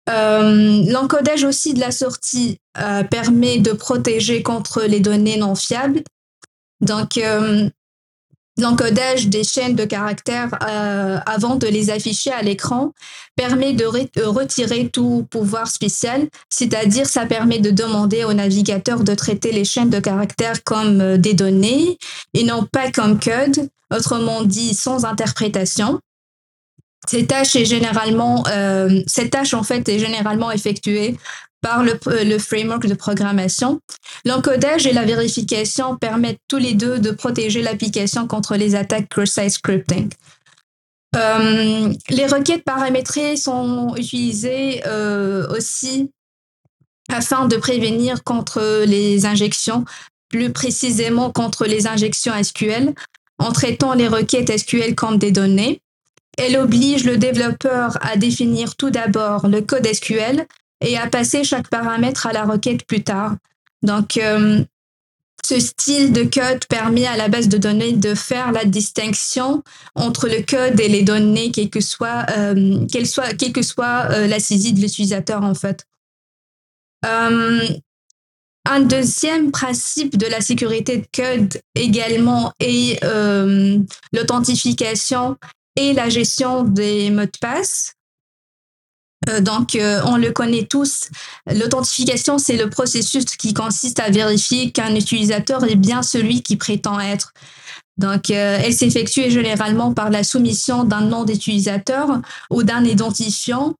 Euh, 0.09 0.83
l'encodage 0.89 1.43
aussi 1.43 1.73
de 1.73 1.79
la 1.79 1.91
sortie 1.91 2.57
euh, 2.77 3.03
permet 3.03 3.59
de 3.59 3.71
protéger 3.71 4.43
contre 4.43 4.83
les 4.83 4.99
données 4.99 5.37
non 5.37 5.55
fiables. 5.55 6.03
Donc, 6.81 7.17
L'encodage 8.59 9.29
des 9.29 9.43
chaînes 9.43 9.75
de 9.75 9.83
caractères 9.83 10.51
euh, 10.61 11.17
avant 11.25 11.55
de 11.55 11.65
les 11.65 11.89
afficher 11.89 12.31
à 12.31 12.43
l'écran 12.43 12.91
permet 13.35 13.73
de 13.73 13.85
retirer 14.25 14.89
tout 14.89 15.25
pouvoir 15.31 15.67
spécial, 15.67 16.27
c'est-à-dire 16.49 17.07
ça 17.07 17.25
permet 17.25 17.57
de 17.57 17.71
demander 17.71 18.23
au 18.25 18.33
navigateur 18.33 19.03
de 19.03 19.15
traiter 19.15 19.51
les 19.51 19.65
chaînes 19.65 19.89
de 19.89 19.99
caractères 19.99 20.63
comme 20.63 21.01
euh, 21.01 21.17
des 21.17 21.33
données 21.33 21.97
et 22.35 22.43
non 22.43 22.63
pas 22.71 22.91
comme 22.91 23.19
code, 23.19 23.69
autrement 23.91 24.43
dit 24.43 24.75
sans 24.75 25.03
interprétation. 25.03 25.99
Cette 27.07 27.27
tâche 27.27 27.55
est 27.55 27.65
généralement, 27.65 28.43
euh, 28.47 29.01
cette 29.07 29.31
tâche 29.31 29.53
en 29.53 29.63
fait 29.63 29.87
est 29.89 29.99
généralement 29.99 30.51
effectuée 30.51 31.17
par 31.61 31.83
le, 31.83 31.97
le, 32.23 32.37
framework 32.37 32.85
de 32.87 32.93
programmation. 32.93 33.79
L'encodage 34.25 34.85
et 34.85 34.93
la 34.93 35.05
vérification 35.05 35.95
permettent 35.97 36.41
tous 36.47 36.57
les 36.57 36.73
deux 36.73 36.99
de 36.99 37.11
protéger 37.11 37.61
l'application 37.61 38.27
contre 38.27 38.55
les 38.55 38.75
attaques 38.75 39.07
cross-site 39.09 39.51
scripting. 39.51 40.09
Euh, 41.15 41.93
les 42.09 42.25
requêtes 42.25 42.63
paramétrées 42.63 43.37
sont 43.37 43.95
utilisées 43.95 44.81
euh, 44.87 45.47
aussi 45.55 46.11
afin 47.09 47.47
de 47.47 47.57
prévenir 47.57 48.23
contre 48.23 48.83
les 48.85 49.25
injections, 49.25 49.85
plus 50.29 50.51
précisément 50.51 51.31
contre 51.31 51.65
les 51.65 51.85
injections 51.85 52.33
SQL, 52.41 52.93
en 53.37 53.51
traitant 53.51 53.93
les 53.93 54.07
requêtes 54.07 54.57
SQL 54.57 54.95
comme 54.95 55.17
des 55.17 55.31
données. 55.31 55.81
Elle 56.37 56.57
oblige 56.57 57.05
le 57.05 57.17
développeur 57.17 57.97
à 58.01 58.17
définir 58.17 58.75
tout 58.75 58.89
d'abord 58.89 59.47
le 59.47 59.61
code 59.61 59.87
SQL 59.87 60.45
et 60.81 60.97
à 60.97 61.07
passer 61.07 61.43
chaque 61.43 61.69
paramètre 61.69 62.27
à 62.27 62.33
la 62.33 62.43
requête 62.43 62.85
plus 62.85 63.03
tard. 63.03 63.35
Donc, 63.83 64.17
euh, 64.17 64.63
ce 65.45 65.59
style 65.59 66.13
de 66.13 66.23
code 66.23 66.65
permet 66.67 67.05
à 67.05 67.17
la 67.17 67.27
base 67.27 67.49
de 67.49 67.57
données 67.57 67.93
de 67.93 68.15
faire 68.15 68.51
la 68.51 68.65
distinction 68.65 69.61
entre 69.95 70.27
le 70.27 70.41
code 70.43 70.79
et 70.79 70.87
les 70.87 71.03
données, 71.03 71.51
quelle 71.51 71.69
que 71.69 71.81
soit, 71.81 72.25
euh, 72.37 72.85
euh, 72.95 74.27
la 74.27 74.39
saisie 74.39 74.73
de 74.73 74.79
l'utilisateur 74.79 75.43
en 75.43 75.53
fait. 75.53 75.85
un 78.65 78.79
deuxième 78.79 79.51
principe 79.51 80.17
de 80.17 80.25
la 80.25 80.39
sécurité 80.39 80.97
de 80.97 81.07
code 81.13 81.59
également 81.75 82.53
est 82.61 83.03
l'authentification 84.13 85.37
et 85.75 85.93
la 85.93 86.09
gestion 86.09 86.63
des 86.63 87.09
mots 87.09 87.25
de 87.25 87.37
passe. 87.39 87.93
Euh, 89.29 89.41
donc, 89.41 89.75
euh, 89.75 90.01
on 90.05 90.17
le 90.17 90.31
connaît 90.31 90.65
tous. 90.65 91.09
L'authentification, 91.47 92.37
c'est 92.37 92.57
le 92.57 92.69
processus 92.69 93.25
qui 93.25 93.53
consiste 93.53 93.99
à 93.99 94.09
vérifier 94.09 94.71
qu'un 94.71 94.95
utilisateur 94.95 95.63
est 95.63 95.75
bien 95.75 96.03
celui 96.03 96.41
qui 96.41 96.57
prétend 96.57 96.99
être. 96.99 97.33
Donc, 97.97 98.31
euh, 98.31 98.59
elle 98.61 98.73
s'effectue 98.73 99.29
généralement 99.29 99.93
par 99.93 100.09
la 100.09 100.23
soumission 100.23 100.83
d'un 100.83 101.01
nom 101.01 101.23
d'utilisateur 101.23 102.21
ou 102.49 102.63
d'un 102.63 102.83
identifiant 102.83 103.75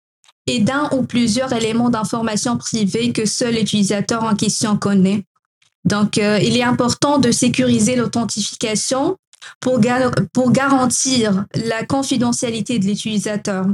et 0.45 0.59
d'un 0.59 0.89
ou 0.91 1.03
plusieurs 1.03 1.51
éléments 1.53 1.89
d'information 1.89 2.57
privée 2.57 3.11
que 3.11 3.25
seul 3.25 3.55
l'utilisateur 3.55 4.23
en 4.23 4.35
question 4.35 4.77
connaît. 4.77 5.23
Donc, 5.85 6.17
il 6.17 6.57
est 6.57 6.63
important 6.63 7.17
de 7.17 7.31
sécuriser 7.31 7.97
l'authentification 7.97 9.17
pour, 9.59 9.79
pour 10.33 10.51
garantir 10.51 11.45
la 11.55 11.85
confidentialité 11.85 12.79
de 12.79 12.85
l'utilisateur. 12.85 13.65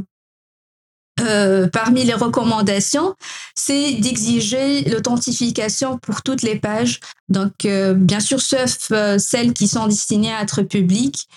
Euh, 1.21 1.67
parmi 1.67 2.03
les 2.03 2.13
recommandations, 2.13 3.15
c'est 3.55 3.93
d'exiger 3.93 4.83
l'authentification 4.83 5.97
pour 5.97 6.21
toutes 6.21 6.43
les 6.43 6.55
pages. 6.55 6.99
Donc, 7.27 7.65
euh, 7.65 7.93
bien 7.93 8.19
sûr, 8.19 8.41
sauf 8.41 8.91
euh, 8.91 9.17
celles 9.17 9.53
qui 9.53 9.67
sont 9.67 9.87
destinées 9.87 10.33
à 10.33 10.41
être 10.41 10.61
publiques. 10.61 11.27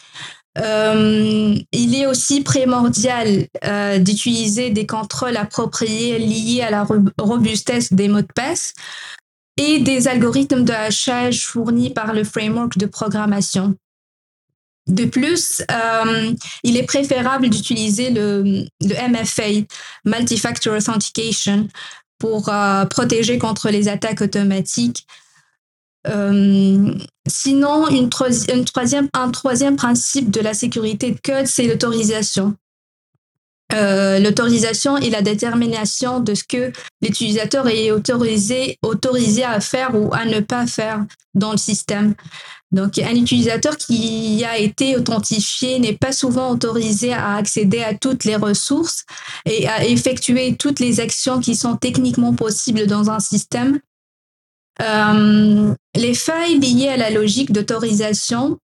il 0.56 1.94
est 1.94 2.06
aussi 2.06 2.42
primordial 2.42 3.46
d'utiliser 4.00 4.70
des 4.70 4.86
contrôles 4.86 5.38
appropriés 5.38 6.18
liés 6.18 6.62
à 6.62 6.70
la 6.70 6.86
robustesse 7.18 7.92
des 7.92 8.08
mots 8.08 8.20
de 8.20 8.32
passe 8.34 8.74
et 9.56 9.78
des 9.78 10.08
algorithmes 10.08 10.64
de 10.64 10.72
hachage 10.72 11.46
fournis 11.46 11.90
par 11.90 12.12
le 12.12 12.24
framework 12.24 12.76
de 12.76 12.86
programmation. 12.86 13.74
De 14.88 15.04
plus, 15.04 15.62
euh, 15.70 16.32
il 16.64 16.76
est 16.76 16.82
préférable 16.82 17.48
d'utiliser 17.48 18.10
le, 18.10 18.64
MFA, 18.80 19.64
Multi-Factor 20.04 20.76
Authentication, 20.76 21.68
pour 22.18 22.48
euh, 22.48 22.84
protéger 22.86 23.38
contre 23.38 23.70
les 23.70 23.88
attaques 23.88 24.20
automatiques. 24.20 25.06
Euh, 26.08 26.94
sinon, 27.28 27.86
un 27.86 29.30
troisième 29.30 29.76
principe 29.76 30.30
de 30.30 30.40
la 30.40 30.54
sécurité 30.54 31.12
de 31.12 31.20
code, 31.20 31.46
c'est 31.46 31.66
l'autorisation. 31.66 32.56
L'autorisation 33.72 34.96
est 34.96 35.10
la 35.10 35.22
détermination 35.22 36.20
de 36.20 36.34
ce 36.34 36.44
que 36.44 36.72
l'utilisateur 37.00 37.68
est 37.68 37.90
autorisé, 37.90 38.78
autorisé 38.82 39.44
à 39.44 39.60
faire 39.60 39.94
ou 39.94 40.12
à 40.12 40.24
ne 40.24 40.40
pas 40.40 40.66
faire 40.66 41.04
dans 41.34 41.52
le 41.52 41.58
système. 41.58 42.14
Donc, 42.72 42.98
un 42.98 43.14
utilisateur 43.14 43.76
qui 43.76 44.42
a 44.46 44.56
été 44.56 44.96
authentifié 44.96 45.78
n'est 45.78 45.96
pas 45.96 46.12
souvent 46.12 46.50
autorisé 46.50 47.12
à 47.12 47.34
accéder 47.34 47.82
à 47.82 47.94
toutes 47.94 48.24
les 48.24 48.36
ressources 48.36 49.04
et 49.44 49.68
à 49.68 49.84
effectuer 49.84 50.56
toutes 50.56 50.80
les 50.80 50.98
actions 50.98 51.38
qui 51.38 51.54
sont 51.54 51.76
techniquement 51.76 52.32
possibles 52.34 52.86
dans 52.86 53.10
un 53.10 53.20
système. 53.20 53.78
Euh, 54.80 55.74
les 55.94 56.14
failles 56.14 56.58
liées 56.58 56.88
à 56.88 56.96
la 56.96 57.10
logique 57.10 57.52
d'autorisation 57.52 58.58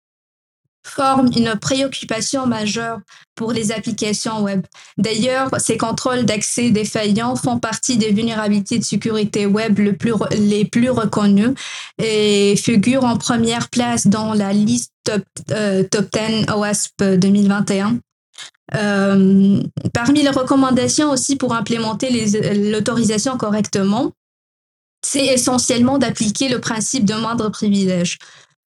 forment 0.85 1.31
une 1.35 1.55
préoccupation 1.55 2.45
majeure 2.45 2.99
pour 3.33 3.51
les 3.51 3.71
applications 3.71 4.43
web. 4.43 4.65
D'ailleurs, 4.97 5.49
ces 5.57 5.77
contrôles 5.77 6.25
d'accès 6.25 6.69
défaillants 6.69 7.35
font 7.35 7.57
partie 7.57 7.97
des 7.97 8.11
vulnérabilités 8.11 8.77
de 8.77 8.83
sécurité 8.83 9.45
web 9.45 9.75
plus, 9.97 10.13
les 10.37 10.63
plus 10.65 10.91
reconnues 10.91 11.55
et 11.97 12.55
figurent 12.55 13.03
en 13.03 13.17
première 13.17 13.69
place 13.69 14.07
dans 14.07 14.33
la 14.33 14.53
liste 14.53 14.93
top, 15.03 15.23
euh, 15.51 15.83
top 15.83 16.07
10 16.13 16.45
OWASP 16.53 17.03
2021. 17.17 17.97
Euh, 18.73 19.61
parmi 19.93 20.23
les 20.23 20.29
recommandations 20.29 21.11
aussi 21.11 21.35
pour 21.35 21.53
implémenter 21.53 22.09
l'autorisation 22.71 23.37
correctement, 23.37 24.11
c'est 25.03 25.25
essentiellement 25.25 25.97
d'appliquer 25.97 26.49
le 26.49 26.59
principe 26.59 27.05
de 27.05 27.13
moindre 27.13 27.49
privilège. 27.49 28.17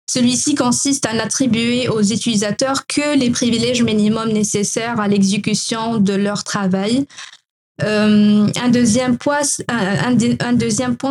Celui-ci 0.10 0.56
consiste 0.56 1.06
à 1.06 1.14
n'attribuer 1.14 1.90
aux 1.90 2.02
utilisateurs 2.02 2.88
que 2.88 3.18
les 3.18 3.30
privilèges 3.30 3.84
minimums 3.84 4.32
nécessaires 4.32 5.00
à 5.00 5.08
l'exécution 5.08 5.98
de 5.98 6.14
leur 6.14 6.44
travail. 6.46 7.06
Euh, 7.84 8.48
un, 8.56 8.70
deuxième 8.70 9.18
point, 9.18 9.44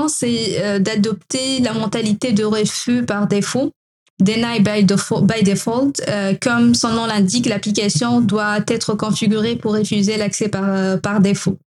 c'est 0.08 0.60
euh, 0.60 0.78
d'adopter 0.78 1.60
la 1.60 1.74
mentalité 1.74 2.32
de 2.32 2.44
refus 2.44 3.04
par 3.04 3.26
défaut. 3.26 3.70
Deny 4.18 4.60
by 4.60 4.82
default, 4.82 6.00
euh, 6.08 6.34
comme 6.40 6.74
son 6.74 6.88
nom 6.88 7.04
l'indique, 7.04 7.46
l'application 7.46 8.22
doit 8.22 8.60
être 8.66 8.94
configurée 8.94 9.56
pour 9.56 9.74
refuser 9.74 10.16
l'accès 10.16 10.48
par 10.48 11.20
défaut. 11.20 11.58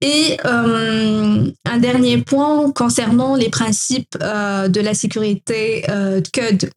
Et 0.00 0.36
euh, 0.44 1.50
un 1.64 1.78
dernier 1.78 2.18
point 2.18 2.70
concernant 2.72 3.34
les 3.34 3.48
principes 3.48 4.16
euh, 4.20 4.68
de 4.68 4.80
la 4.80 4.94
sécurité 4.94 5.88
euh, 5.88 6.20
code 6.34 6.70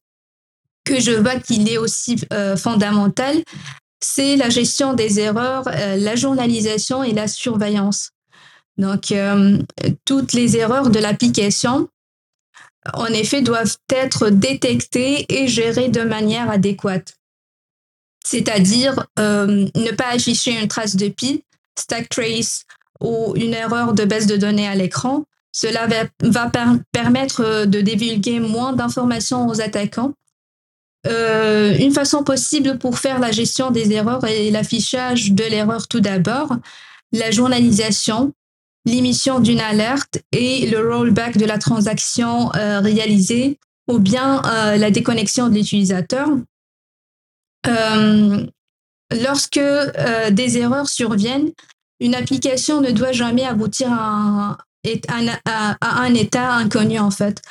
que 0.86 1.00
je 1.00 1.12
vois 1.12 1.36
qu'il 1.36 1.70
est 1.70 1.78
aussi 1.78 2.16
fondamental, 2.58 3.44
c'est 4.02 4.38
la 4.38 4.50
gestion 4.50 4.94
des 4.94 5.20
erreurs, 5.20 5.66
la 5.66 6.16
journalisation 6.16 7.04
et 7.04 7.12
la 7.12 7.28
surveillance. 7.28 8.10
Donc, 8.78 9.14
toutes 10.04 10.34
les 10.34 10.58
erreurs 10.58 10.90
de 10.90 10.98
l'application, 10.98 11.90
en 12.94 13.06
effet, 13.06 13.44
doivent 13.44 13.78
être 13.94 14.32
détectées 14.32 15.28
et 15.30 15.48
gérées 15.48 15.90
de 15.90 16.02
manière 16.02 16.50
adéquate. 16.50 17.14
c'est-à-dire 18.26 19.06
ne 19.18 19.92
pas 19.92 20.08
afficher 20.08 20.60
une 20.60 20.68
trace 20.68 20.96
de 20.96 21.10
pi, 21.10 21.44
stack 21.78 22.10
trace 22.10 22.66
ou 23.02 23.34
une 23.36 23.54
erreur 23.54 23.94
de 23.94 24.06
baisse 24.06 24.28
de 24.28 24.38
données 24.38 24.68
à 24.68 24.76
l'écran. 24.76 25.26
Cela 25.52 25.88
va, 26.22 26.52
permettre 26.92 27.66
de 27.66 27.82
divulguer 27.82 28.40
moins 28.40 28.74
d'informations 28.74 29.48
aux 29.48 29.62
attaquants. 29.62 30.14
une 31.06 31.92
façon 31.92 32.24
possible 32.24 32.78
pour 32.78 33.00
faire 33.00 33.20
la 33.20 33.32
gestion 33.32 33.72
des 33.72 33.92
erreurs 33.92 34.24
est 34.26 34.52
l'affichage 34.52 35.32
de 35.32 35.44
l'erreur 35.44 35.88
tout 35.88 36.02
d'abord, 36.02 36.56
la 37.12 37.32
journalisation, 37.32 38.34
l'émission 38.86 39.40
d'une 39.40 39.60
alerte 39.60 40.20
et 40.32 40.68
le 40.68 40.88
rollback 40.88 41.38
de 41.38 41.46
la 41.46 41.58
transaction 41.58 42.52
euh, 42.56 42.80
réalisée 42.80 43.60
ou 43.88 44.00
bien 44.00 44.42
euh, 44.46 44.78
la 44.78 44.92
déconnexion 44.92 45.50
de 45.50 45.56
l'utilisateur. 45.56 46.28
Euh, 47.68 48.46
lorsque 49.12 49.60
des 50.32 50.58
erreurs 50.58 50.88
surviennent, 50.88 51.52
une 52.00 52.16
application 52.16 52.82
ne 52.82 52.92
doit 52.92 53.12
jamais 53.12 53.46
aboutir 53.46 53.92
à 53.92 54.58
un 54.86 56.14
état 56.14 56.54
inconnu 56.54 57.00
en 57.00 57.12
fait. 57.12 57.42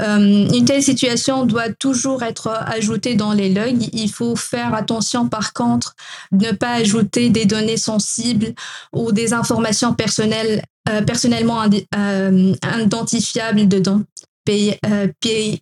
Euh, 0.00 0.48
une 0.52 0.64
telle 0.64 0.82
situation 0.82 1.44
doit 1.44 1.72
toujours 1.72 2.22
être 2.22 2.48
ajoutée 2.48 3.14
dans 3.14 3.32
les 3.32 3.52
logs. 3.52 3.88
Il 3.92 4.10
faut 4.10 4.36
faire 4.36 4.74
attention 4.74 5.28
par 5.28 5.52
contre 5.52 5.94
ne 6.32 6.52
pas 6.52 6.72
ajouter 6.72 7.30
des 7.30 7.44
données 7.44 7.76
sensibles 7.76 8.54
ou 8.94 9.12
des 9.12 9.32
informations 9.32 9.94
personnelles, 9.94 10.62
euh, 10.88 11.02
personnellement 11.02 11.62
euh, 11.96 12.54
identifiables 12.82 13.68
dedans. 13.68 14.02
PII 14.46 15.60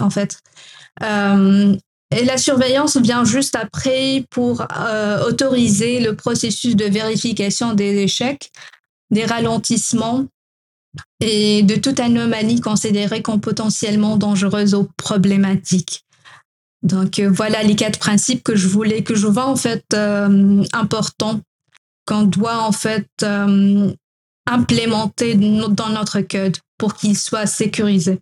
en 0.00 0.10
fait. 0.10 0.38
Et 2.10 2.24
la 2.24 2.36
surveillance 2.38 2.96
vient 2.96 3.24
juste 3.24 3.56
après 3.56 4.24
pour 4.30 4.66
autoriser 5.26 6.00
le 6.00 6.16
processus 6.16 6.74
de 6.74 6.86
vérification 6.86 7.74
des 7.74 7.98
échecs, 7.98 8.50
des 9.10 9.24
ralentissements 9.24 10.26
et 11.20 11.62
de 11.62 11.76
toute 11.76 12.00
anomalie 12.00 12.60
considérée 12.60 13.22
comme 13.22 13.40
potentiellement 13.40 14.16
dangereuse 14.16 14.74
ou 14.74 14.88
problématique. 14.96 16.04
Donc 16.82 17.18
euh, 17.18 17.30
voilà 17.30 17.62
les 17.62 17.76
quatre 17.76 17.98
principes 17.98 18.42
que 18.42 18.56
je 18.56 18.66
voulais, 18.66 19.02
que 19.02 19.14
je 19.14 19.26
vois 19.26 19.46
en 19.46 19.56
fait 19.56 19.84
euh, 19.92 20.64
importants 20.72 21.40
qu'on 22.06 22.22
doit 22.22 22.58
en 22.58 22.72
fait 22.72 23.08
euh, 23.22 23.92
implémenter 24.46 25.34
dans 25.34 25.90
notre 25.90 26.20
code 26.20 26.56
pour 26.78 26.94
qu'il 26.94 27.16
soit 27.16 27.46
sécurisé. 27.46 28.20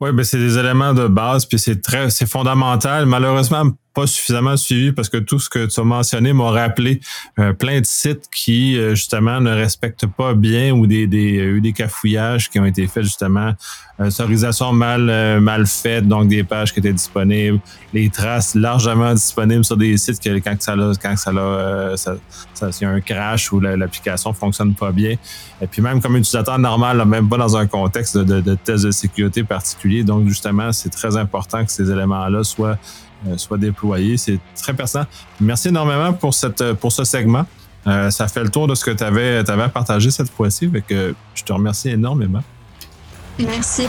Oui, 0.00 0.12
ben 0.12 0.24
c'est 0.24 0.38
des 0.38 0.58
éléments 0.58 0.92
de 0.92 1.08
base, 1.08 1.46
puis 1.46 1.58
c'est 1.58 1.80
très, 1.80 2.10
c'est 2.10 2.26
fondamental. 2.26 3.06
Malheureusement, 3.06 3.70
pas 3.96 4.06
suffisamment 4.06 4.58
suivi 4.58 4.92
parce 4.92 5.08
que 5.08 5.16
tout 5.16 5.38
ce 5.38 5.48
que 5.48 5.64
tu 5.64 5.80
as 5.80 5.84
mentionné 5.84 6.34
m'a 6.34 6.50
rappelé 6.50 7.00
euh, 7.38 7.54
plein 7.54 7.80
de 7.80 7.86
sites 7.86 8.28
qui 8.30 8.76
euh, 8.76 8.94
justement 8.94 9.40
ne 9.40 9.50
respectent 9.50 10.06
pas 10.06 10.34
bien 10.34 10.72
ou 10.72 10.86
des, 10.86 11.06
des 11.06 11.36
eu 11.38 11.62
des 11.62 11.72
cafouillages 11.72 12.50
qui 12.50 12.60
ont 12.60 12.66
été 12.66 12.86
faits 12.86 13.04
justement. 13.04 13.54
Euh, 13.98 14.08
autorisation 14.08 14.74
mal 14.74 15.40
mal 15.40 15.66
faite 15.66 16.06
donc 16.06 16.28
des 16.28 16.44
pages 16.44 16.70
qui 16.74 16.80
étaient 16.80 16.92
disponibles 16.92 17.58
les 17.94 18.10
traces 18.10 18.54
largement 18.54 19.14
disponibles 19.14 19.64
sur 19.64 19.78
des 19.78 19.96
sites 19.96 20.20
que 20.20 20.38
quand 20.40 20.60
ça 20.60 20.72
a, 20.74 20.92
quand 21.00 21.16
ça 21.16 21.30
a 21.30 21.96
ça, 21.96 22.16
ça, 22.52 22.68
y 22.78 22.84
a 22.84 22.90
un 22.90 23.00
crash 23.00 23.50
ou 23.52 23.60
l'application 23.60 24.34
fonctionne 24.34 24.74
pas 24.74 24.92
bien. 24.92 25.14
Et 25.62 25.66
puis 25.66 25.80
même 25.80 26.02
comme 26.02 26.16
utilisateur 26.16 26.58
normal 26.58 27.02
même 27.06 27.26
pas 27.30 27.38
dans 27.38 27.56
un 27.56 27.66
contexte 27.66 28.18
de, 28.18 28.42
de 28.42 28.54
test 28.54 28.84
de 28.84 28.90
sécurité 28.90 29.42
particulier 29.42 30.04
donc 30.04 30.28
justement 30.28 30.72
c'est 30.72 30.90
très 30.90 31.16
important 31.16 31.64
que 31.64 31.72
ces 31.72 31.90
éléments 31.90 32.28
là 32.28 32.44
euh, 33.26 33.36
soit 33.36 33.58
déployé. 33.58 34.16
C'est 34.16 34.38
très 34.60 34.74
pertinent. 34.74 35.06
Merci 35.40 35.68
énormément 35.68 36.12
pour, 36.12 36.34
cette, 36.34 36.72
pour 36.74 36.92
ce 36.92 37.04
segment. 37.04 37.46
Euh, 37.86 38.10
ça 38.10 38.26
fait 38.28 38.42
le 38.42 38.50
tour 38.50 38.66
de 38.66 38.74
ce 38.74 38.84
que 38.84 38.90
tu 38.90 39.04
avais, 39.04 39.48
avais 39.48 39.68
partagé 39.68 40.10
cette 40.10 40.30
fois-ci. 40.30 40.70
Je 41.34 41.44
te 41.44 41.52
remercie 41.52 41.90
énormément. 41.90 42.42
Merci. 43.38 43.86